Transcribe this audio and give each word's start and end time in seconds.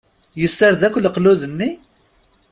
Yessared 0.41 0.81
akk 0.87 0.95
leqlud-nni? 0.99 1.69